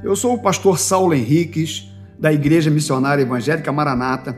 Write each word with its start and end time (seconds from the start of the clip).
Eu 0.00 0.14
sou 0.14 0.34
o 0.34 0.38
pastor 0.38 0.78
Saulo 0.78 1.12
Henriques, 1.12 1.92
da 2.16 2.32
Igreja 2.32 2.70
Missionária 2.70 3.22
Evangélica 3.22 3.72
Maranata, 3.72 4.36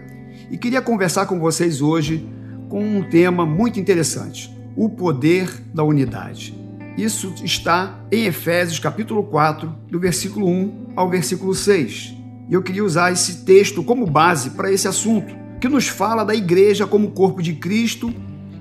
e 0.50 0.56
queria 0.56 0.80
conversar 0.80 1.26
com 1.26 1.38
vocês 1.38 1.82
hoje 1.82 2.26
com 2.70 2.82
um 2.82 3.02
tema 3.02 3.44
muito 3.44 3.78
interessante: 3.78 4.50
o 4.74 4.88
poder 4.88 5.50
da 5.74 5.84
unidade. 5.84 6.58
Isso 6.96 7.34
está 7.44 8.00
em 8.10 8.24
Efésios 8.24 8.78
capítulo 8.78 9.22
4, 9.24 9.70
do 9.90 10.00
versículo 10.00 10.48
1 10.48 10.92
ao 10.96 11.10
versículo 11.10 11.54
6. 11.54 12.14
E 12.48 12.54
eu 12.54 12.62
queria 12.62 12.84
usar 12.84 13.12
esse 13.12 13.44
texto 13.44 13.84
como 13.84 14.06
base 14.06 14.50
para 14.50 14.72
esse 14.72 14.88
assunto, 14.88 15.34
que 15.60 15.68
nos 15.68 15.86
fala 15.86 16.24
da 16.24 16.34
igreja 16.34 16.86
como 16.86 17.10
corpo 17.10 17.42
de 17.42 17.52
Cristo 17.52 18.12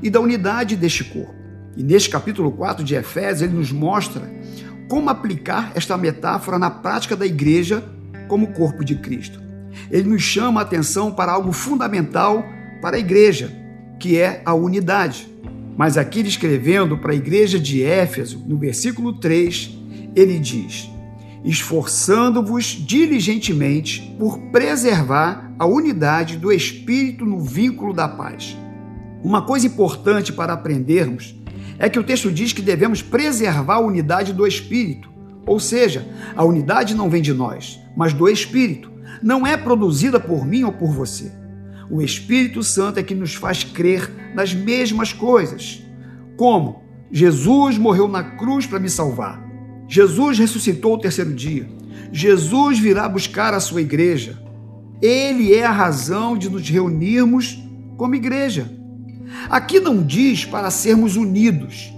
e 0.03 0.09
da 0.09 0.19
unidade 0.19 0.75
deste 0.75 1.05
corpo. 1.05 1.33
E 1.77 1.83
neste 1.83 2.09
capítulo 2.09 2.52
4 2.52 2.83
de 2.83 2.93
Efésios, 2.95 3.43
ele 3.43 3.57
nos 3.57 3.71
mostra 3.71 4.29
como 4.89 5.09
aplicar 5.09 5.71
esta 5.75 5.95
metáfora 5.95 6.57
na 6.57 6.71
prática 6.71 7.16
da 7.16 7.25
igreja 7.25 7.84
como 8.27 8.47
corpo 8.53 8.84
de 8.84 8.95
Cristo. 8.95 9.39
Ele 9.89 10.09
nos 10.09 10.21
chama 10.21 10.59
a 10.59 10.63
atenção 10.63 11.11
para 11.11 11.31
algo 11.31 11.52
fundamental 11.52 12.43
para 12.81 12.97
a 12.97 12.99
igreja, 12.99 13.55
que 13.99 14.17
é 14.17 14.41
a 14.44 14.53
unidade. 14.53 15.30
Mas 15.77 15.97
aqui 15.97 16.21
escrevendo 16.21 16.97
para 16.97 17.13
a 17.13 17.16
igreja 17.16 17.59
de 17.59 17.83
Éfeso, 17.83 18.44
no 18.45 18.57
versículo 18.57 19.13
3, 19.13 19.77
ele 20.16 20.39
diz: 20.39 20.89
esforçando-vos 21.44 22.66
diligentemente 22.66 24.16
por 24.19 24.39
preservar 24.52 25.53
a 25.58 25.66
unidade 25.66 26.35
do 26.35 26.52
espírito 26.52 27.25
no 27.25 27.39
vínculo 27.39 27.94
da 27.94 28.08
paz. 28.08 28.58
Uma 29.23 29.44
coisa 29.44 29.67
importante 29.67 30.33
para 30.33 30.53
aprendermos 30.53 31.35
é 31.80 31.89
que 31.89 31.97
o 31.97 32.03
texto 32.03 32.30
diz 32.30 32.52
que 32.52 32.61
devemos 32.61 33.02
preservar 33.02 33.75
a 33.75 33.80
unidade 33.80 34.33
do 34.33 34.45
Espírito. 34.45 35.09
Ou 35.45 35.59
seja, 35.59 36.05
a 36.35 36.44
unidade 36.44 36.94
não 36.94 37.09
vem 37.09 37.22
de 37.22 37.33
nós, 37.33 37.80
mas 37.95 38.13
do 38.13 38.27
Espírito. 38.27 38.91
Não 39.23 39.47
é 39.47 39.55
produzida 39.55 40.19
por 40.19 40.45
mim 40.45 40.63
ou 40.63 40.73
por 40.73 40.91
você. 40.91 41.31
O 41.89 42.02
Espírito 42.02 42.61
Santo 42.61 43.00
é 43.00 43.03
que 43.03 43.16
nos 43.16 43.33
faz 43.33 43.63
crer 43.63 44.11
nas 44.35 44.53
mesmas 44.53 45.13
coisas. 45.13 45.81
Como? 46.38 46.83
Jesus 47.09 47.77
morreu 47.77 48.07
na 48.07 48.23
cruz 48.23 48.67
para 48.67 48.80
me 48.80 48.89
salvar. 48.89 49.44
Jesus 49.88 50.38
ressuscitou 50.38 50.94
o 50.94 51.00
terceiro 51.00 51.33
dia. 51.33 51.67
Jesus 52.11 52.77
virá 52.77 53.09
buscar 53.09 53.53
a 53.53 53.59
sua 53.59 53.81
igreja. 53.81 54.38
Ele 55.02 55.55
é 55.55 55.66
a 55.66 55.72
razão 55.72 56.38
de 56.38 56.50
nos 56.50 56.69
reunirmos 56.69 57.57
como 57.97 58.16
igreja. 58.16 58.78
Aqui 59.49 59.80
não 59.80 60.03
diz 60.03 60.45
para 60.45 60.72
sermos 60.72 61.16
unidos, 61.16 61.94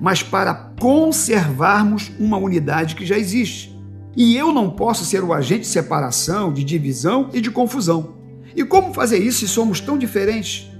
mas 0.00 0.22
para 0.22 0.54
conservarmos 0.54 2.10
uma 2.18 2.36
unidade 2.36 2.94
que 2.94 3.04
já 3.04 3.18
existe. 3.18 3.78
E 4.16 4.36
eu 4.36 4.52
não 4.52 4.70
posso 4.70 5.04
ser 5.04 5.22
o 5.22 5.32
agente 5.32 5.62
de 5.62 5.66
separação, 5.68 6.52
de 6.52 6.64
divisão 6.64 7.30
e 7.32 7.40
de 7.40 7.50
confusão. 7.50 8.14
E 8.56 8.64
como 8.64 8.92
fazer 8.92 9.18
isso 9.18 9.40
se 9.40 9.48
somos 9.48 9.80
tão 9.80 9.96
diferentes? 9.96 10.70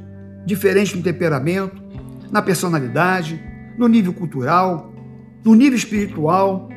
Diferentes 0.44 0.94
no 0.94 1.02
temperamento, 1.02 1.80
na 2.30 2.42
personalidade, 2.42 3.40
no 3.78 3.86
nível 3.86 4.12
cultural, 4.12 4.92
no 5.44 5.54
nível 5.54 5.76
espiritual. 5.76 6.68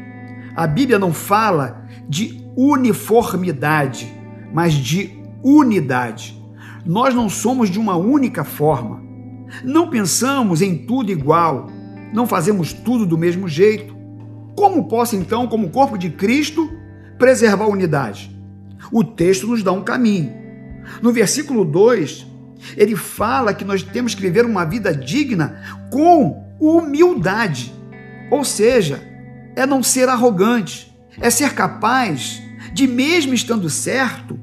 A 0.55 0.67
Bíblia 0.67 0.99
não 0.99 1.11
fala 1.11 1.87
de 2.07 2.43
uniformidade, 2.55 4.13
mas 4.53 4.73
de 4.73 5.11
unidade. 5.43 6.39
Nós 6.85 7.13
não 7.13 7.29
somos 7.29 7.69
de 7.69 7.79
uma 7.79 7.95
única 7.95 8.43
forma. 8.43 9.01
Não 9.63 9.89
pensamos 9.89 10.61
em 10.61 10.85
tudo 10.85 11.11
igual. 11.11 11.69
Não 12.13 12.27
fazemos 12.27 12.73
tudo 12.73 13.05
do 13.05 13.17
mesmo 13.17 13.47
jeito. 13.47 13.95
Como 14.55 14.87
posso, 14.87 15.15
então, 15.15 15.47
como 15.47 15.69
corpo 15.69 15.97
de 15.97 16.09
Cristo, 16.09 16.69
preservar 17.17 17.65
a 17.65 17.69
unidade? 17.69 18.35
O 18.91 19.03
texto 19.03 19.47
nos 19.47 19.63
dá 19.63 19.71
um 19.71 19.83
caminho. 19.83 20.33
No 21.01 21.11
versículo 21.11 21.63
2, 21.63 22.27
ele 22.75 22.95
fala 22.95 23.53
que 23.53 23.65
nós 23.65 23.81
temos 23.81 24.13
que 24.13 24.21
viver 24.21 24.45
uma 24.45 24.65
vida 24.65 24.93
digna 24.93 25.61
com 25.89 26.43
humildade. 26.59 27.73
Ou 28.29 28.43
seja, 28.43 29.01
é 29.55 29.65
não 29.65 29.81
ser 29.81 30.09
arrogante, 30.09 30.93
é 31.19 31.29
ser 31.29 31.53
capaz 31.53 32.41
de, 32.73 32.87
mesmo 32.87 33.33
estando 33.33 33.69
certo, 33.69 34.39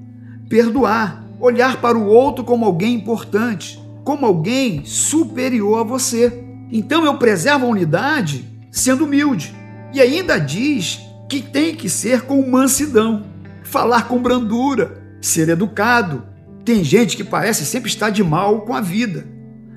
perdoar 0.48 1.24
olhar 1.40 1.80
para 1.80 1.96
o 1.96 2.06
outro 2.06 2.44
como 2.44 2.64
alguém 2.64 2.94
importante, 2.94 3.80
como 4.04 4.26
alguém 4.26 4.84
superior 4.84 5.80
a 5.80 5.82
você. 5.82 6.44
Então 6.70 7.04
eu 7.04 7.16
preservo 7.16 7.66
a 7.66 7.70
unidade 7.70 8.44
sendo 8.70 9.04
humilde. 9.04 9.54
E 9.92 10.00
ainda 10.00 10.38
diz 10.38 11.00
que 11.28 11.40
tem 11.40 11.74
que 11.74 11.88
ser 11.88 12.22
com 12.22 12.48
mansidão, 12.48 13.24
falar 13.64 14.06
com 14.06 14.20
brandura, 14.20 15.02
ser 15.20 15.48
educado. 15.48 16.24
Tem 16.64 16.84
gente 16.84 17.16
que 17.16 17.24
parece 17.24 17.64
sempre 17.64 17.88
estar 17.88 18.10
de 18.10 18.22
mal 18.22 18.60
com 18.60 18.74
a 18.74 18.80
vida, 18.80 19.26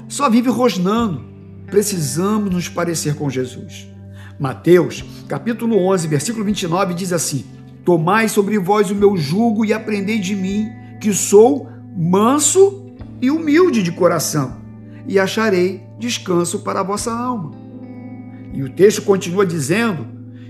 só 0.08 0.30
vive 0.30 0.50
rosnando. 0.50 1.34
Precisamos 1.68 2.54
nos 2.54 2.70
parecer 2.70 3.16
com 3.16 3.30
Jesus. 3.30 3.88
Mateus, 4.40 5.04
capítulo 5.28 5.78
11, 5.78 6.08
versículo 6.08 6.46
29 6.46 6.94
diz 6.94 7.14
assim: 7.14 7.46
Tomai 7.86 8.28
sobre 8.30 8.60
vós 8.60 8.92
o 8.92 8.96
meu 8.96 9.16
jugo 9.18 9.66
e 9.66 9.74
aprendei 9.74 10.20
de 10.20 10.36
mim, 10.36 10.70
que 11.04 11.14
sou 11.14 11.70
manso 11.98 12.96
e 13.22 13.30
humilde 13.30 13.84
de 13.84 13.92
coração, 13.92 14.56
e 15.06 15.20
acharei 15.20 15.84
descanso 16.00 16.60
para 16.60 16.80
a 16.80 16.84
vossa 16.84 17.12
alma. 17.12 17.52
E 18.54 18.64
o 18.64 18.70
texto 18.70 19.02
continua 19.02 19.46
dizendo 19.46 20.08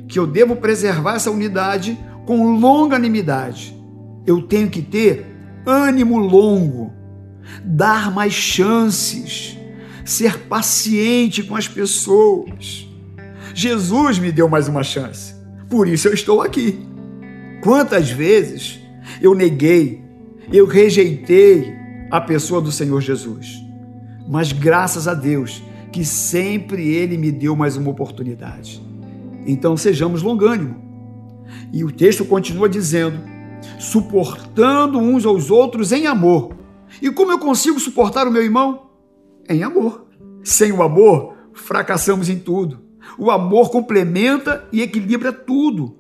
que 0.08 0.20
eu 0.20 0.28
devo 0.28 0.56
preservar 0.56 1.16
essa 1.16 1.32
unidade 1.32 1.98
com 2.28 2.56
longanimidade. 2.56 3.76
Eu 4.28 4.44
tenho 4.44 4.70
que 4.70 4.84
ter 4.84 5.26
ânimo 5.66 6.20
longo, 6.20 6.94
dar 7.66 8.12
mais 8.12 8.34
chances, 8.34 9.58
ser 10.06 10.38
paciente 10.42 11.42
com 11.42 11.56
as 11.56 11.68
pessoas. 11.68 12.88
Jesus 13.56 14.20
me 14.20 14.32
deu 14.32 14.48
mais 14.48 14.68
uma 14.68 14.84
chance, 14.84 15.34
por 15.68 15.88
isso 15.88 16.08
eu 16.08 16.14
estou 16.14 16.44
aqui. 16.44 16.80
Quantas 17.64 18.12
vezes 18.12 18.80
eu 19.20 19.34
neguei 19.34 20.03
eu 20.52 20.66
rejeitei 20.66 21.74
a 22.12 22.20
pessoa 22.20 22.62
do 22.62 22.72
Senhor 22.72 23.02
Jesus. 23.02 23.64
Mas 24.28 24.52
graças 24.52 25.08
a 25.08 25.14
Deus 25.14 25.64
que 25.92 26.04
sempre 26.04 26.88
Ele 26.94 27.18
me 27.18 27.32
deu 27.32 27.56
mais 27.56 27.78
uma 27.78 27.92
oportunidade. 27.92 28.82
Então 29.46 29.78
sejamos 29.78 30.22
longânimo. 30.22 30.82
E 31.72 31.84
o 31.84 31.92
texto 31.92 32.26
continua 32.26 32.68
dizendo: 32.68 33.20
suportando 33.80 34.98
uns 34.98 35.26
aos 35.26 35.52
outros 35.52 35.92
em 35.92 36.08
amor. 36.08 36.56
E 37.02 37.10
como 37.12 37.32
eu 37.32 37.40
consigo 37.40 37.80
suportar 37.80 38.28
o 38.28 38.32
meu 38.32 38.44
irmão? 38.44 38.88
Em 39.50 39.64
amor. 39.64 40.06
Sem 40.44 40.72
o 40.72 40.84
amor, 40.84 41.36
fracassamos 41.54 42.30
em 42.30 42.38
tudo. 42.38 42.82
O 43.18 43.32
amor 43.32 43.70
complementa 43.70 44.68
e 44.72 44.82
equilibra 44.82 45.32
tudo. 45.32 45.98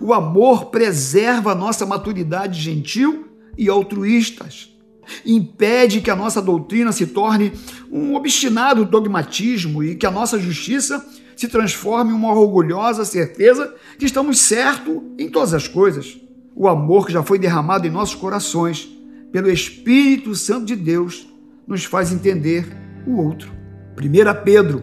O 0.00 0.12
amor 0.12 0.66
preserva 0.66 1.52
a 1.52 1.54
nossa 1.54 1.86
maturidade 1.86 2.60
gentil 2.60 3.25
e 3.56 3.68
altruístas. 3.68 4.76
Impede 5.24 6.00
que 6.00 6.10
a 6.10 6.16
nossa 6.16 6.42
doutrina 6.42 6.92
se 6.92 7.06
torne 7.06 7.52
um 7.90 8.14
obstinado 8.14 8.84
dogmatismo 8.84 9.82
e 9.82 9.94
que 9.94 10.06
a 10.06 10.10
nossa 10.10 10.38
justiça 10.38 11.04
se 11.36 11.48
transforme 11.48 12.10
em 12.10 12.14
uma 12.14 12.32
orgulhosa 12.32 13.04
certeza 13.04 13.74
que 13.98 14.06
estamos 14.06 14.40
certos 14.40 15.02
em 15.18 15.28
todas 15.28 15.54
as 15.54 15.68
coisas. 15.68 16.18
O 16.54 16.66
amor 16.66 17.06
que 17.06 17.12
já 17.12 17.22
foi 17.22 17.38
derramado 17.38 17.86
em 17.86 17.90
nossos 17.90 18.14
corações 18.14 18.88
pelo 19.30 19.50
Espírito 19.50 20.34
Santo 20.34 20.64
de 20.64 20.74
Deus 20.74 21.28
nos 21.66 21.84
faz 21.84 22.10
entender 22.10 22.66
o 23.06 23.18
outro. 23.22 23.52
1 23.98 24.44
Pedro 24.44 24.82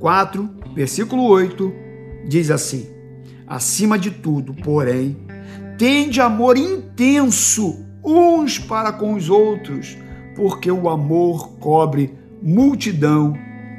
4, 0.00 0.50
versículo 0.74 1.24
8 1.24 1.72
diz 2.28 2.50
assim: 2.50 2.88
Acima 3.46 3.98
de 3.98 4.10
tudo, 4.10 4.52
porém, 4.54 5.16
tende 5.78 6.20
amor 6.20 6.56
intenso 6.56 7.84
uns 8.04 8.58
para 8.58 8.92
com 8.92 9.14
os 9.14 9.30
outros, 9.30 9.96
porque 10.36 10.70
o 10.70 10.88
amor 10.88 11.52
cobre 11.58 12.12
multidão 12.42 13.34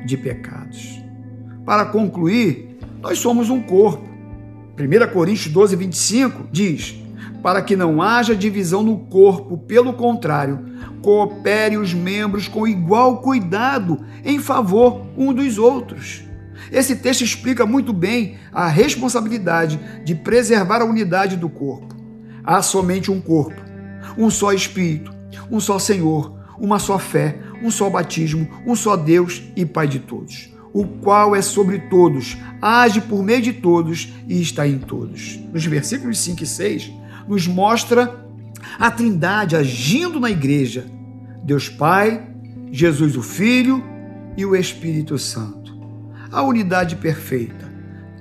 de 0.06 0.18
pecados. 0.18 1.00
Para 1.66 1.86
concluir, 1.86 2.78
nós 3.02 3.20
somos 3.20 3.50
um 3.50 3.62
corpo. 3.62 4.10
1 4.78 5.14
Coríntios 5.14 5.54
12, 5.54 5.76
25 5.76 6.48
diz: 6.52 6.96
Para 7.44 7.62
que 7.62 7.76
não 7.76 8.02
haja 8.02 8.36
divisão 8.36 8.82
no 8.82 8.98
corpo, 8.98 9.58
pelo 9.58 9.94
contrário, 9.94 10.66
coopere 11.02 11.78
os 11.78 11.94
membros 11.94 12.48
com 12.48 12.68
igual 12.68 13.20
cuidado 13.20 14.04
em 14.24 14.40
favor 14.40 15.06
um 15.18 15.34
dos 15.34 15.58
outros. 15.58 16.24
Esse 16.72 16.96
texto 16.96 17.22
explica 17.22 17.66
muito 17.66 17.94
bem 17.94 18.38
a 18.52 18.68
responsabilidade 18.68 19.80
de 20.04 20.16
preservar 20.16 20.82
a 20.82 20.86
unidade 20.86 21.36
do 21.38 21.48
corpo. 21.48 21.96
Há 22.44 22.62
somente 22.62 23.12
um 23.12 23.22
corpo 23.22 23.65
um 24.18 24.30
só 24.30 24.54
Espírito, 24.54 25.12
um 25.52 25.60
só 25.60 25.80
Senhor, 25.80 26.38
uma 26.60 26.80
só 26.80 26.98
fé, 26.98 27.40
um 27.62 27.70
só 27.70 27.90
batismo, 27.90 28.48
um 28.66 28.76
só 28.76 28.96
Deus 28.96 29.44
e 29.56 29.66
Pai 29.66 29.88
de 29.88 30.00
todos. 30.00 30.54
o 30.74 30.86
qual 30.86 31.34
é 31.34 31.42
sobre 31.42 31.80
todos, 31.80 32.38
age 32.62 33.00
por 33.00 33.24
meio 33.24 33.42
de 33.42 33.54
todos 33.54 34.12
e 34.28 34.42
está 34.42 34.68
em 34.68 34.78
todos. 34.78 35.40
Nos 35.54 35.66
versículos 35.66 36.20
5 36.20 36.44
e 36.44 36.46
6, 36.46 36.92
nos 37.30 37.48
mostra 37.48 38.26
a 38.78 38.92
Trindade 38.92 39.56
agindo 39.56 40.20
na 40.20 40.30
igreja: 40.30 40.86
Deus 41.46 41.70
Pai, 41.70 42.28
Jesus 42.74 43.16
o 43.16 43.22
Filho 43.22 43.82
e 44.36 44.46
o 44.46 44.54
Espírito 44.54 45.18
Santo. 45.18 45.74
A 46.30 46.42
unidade 46.42 46.98
perfeita. 46.98 47.74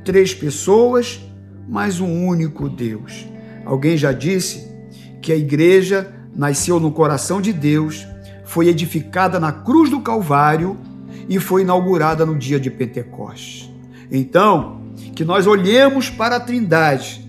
Três 0.04 0.32
pessoas, 0.32 1.20
mas 1.68 1.98
um 1.98 2.24
único 2.24 2.68
Deus. 2.68 3.26
Alguém 3.64 3.96
já 3.96 4.12
disse 4.12 4.63
que 5.24 5.32
a 5.32 5.36
igreja 5.36 6.12
nasceu 6.36 6.78
no 6.78 6.92
coração 6.92 7.40
de 7.40 7.50
Deus, 7.50 8.06
foi 8.44 8.68
edificada 8.68 9.40
na 9.40 9.50
cruz 9.50 9.88
do 9.88 10.02
Calvário 10.02 10.76
e 11.26 11.40
foi 11.40 11.62
inaugurada 11.62 12.26
no 12.26 12.36
dia 12.36 12.60
de 12.60 12.70
Pentecostes. 12.70 13.70
Então, 14.12 14.82
que 15.16 15.24
nós 15.24 15.46
olhemos 15.46 16.10
para 16.10 16.36
a 16.36 16.40
Trindade, 16.40 17.26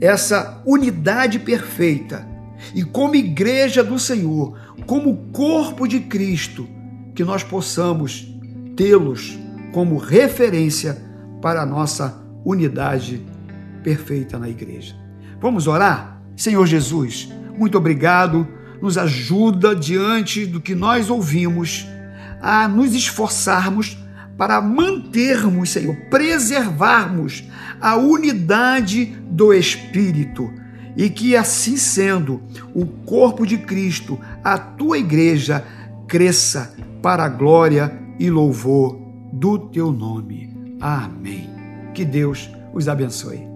essa 0.00 0.62
unidade 0.64 1.38
perfeita, 1.38 2.26
e 2.74 2.82
como 2.82 3.14
igreja 3.14 3.84
do 3.84 3.98
Senhor, 3.98 4.58
como 4.86 5.28
corpo 5.30 5.86
de 5.86 6.00
Cristo, 6.00 6.66
que 7.14 7.24
nós 7.24 7.44
possamos 7.44 8.26
tê-los 8.74 9.38
como 9.70 9.98
referência 9.98 10.96
para 11.42 11.60
a 11.60 11.66
nossa 11.66 12.24
unidade 12.42 13.22
perfeita 13.82 14.38
na 14.38 14.48
igreja. 14.48 14.96
Vamos 15.38 15.66
orar? 15.66 16.14
Senhor 16.36 16.66
Jesus, 16.66 17.28
muito 17.56 17.78
obrigado. 17.78 18.46
Nos 18.80 18.98
ajuda 18.98 19.74
diante 19.74 20.44
do 20.44 20.60
que 20.60 20.74
nós 20.74 21.08
ouvimos 21.08 21.86
a 22.40 22.68
nos 22.68 22.94
esforçarmos 22.94 23.96
para 24.36 24.60
mantermos, 24.60 25.70
Senhor, 25.70 25.96
preservarmos 26.10 27.44
a 27.80 27.96
unidade 27.96 29.16
do 29.30 29.54
Espírito. 29.54 30.52
E 30.96 31.08
que 31.08 31.34
assim 31.36 31.76
sendo, 31.76 32.42
o 32.74 32.86
corpo 32.86 33.46
de 33.46 33.58
Cristo, 33.58 34.18
a 34.42 34.58
tua 34.58 34.98
igreja, 34.98 35.64
cresça 36.06 36.74
para 37.02 37.24
a 37.24 37.28
glória 37.28 37.92
e 38.18 38.30
louvor 38.30 38.98
do 39.32 39.58
teu 39.58 39.90
nome. 39.90 40.76
Amém. 40.80 41.50
Que 41.94 42.04
Deus 42.04 42.48
os 42.72 42.88
abençoe. 42.88 43.53